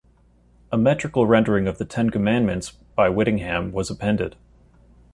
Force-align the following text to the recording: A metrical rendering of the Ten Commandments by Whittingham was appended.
A 0.71 0.79
metrical 0.79 1.27
rendering 1.27 1.67
of 1.67 1.77
the 1.77 1.85
Ten 1.85 2.09
Commandments 2.09 2.71
by 2.95 3.07
Whittingham 3.07 3.71
was 3.71 3.91
appended. 3.91 4.35